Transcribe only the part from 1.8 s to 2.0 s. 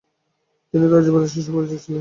ছিলেন।